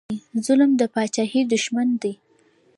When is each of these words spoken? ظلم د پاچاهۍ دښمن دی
ظلم 0.45 0.71
د 0.79 0.81
پاچاهۍ 0.93 1.41
دښمن 1.53 1.87
دی 2.01 2.13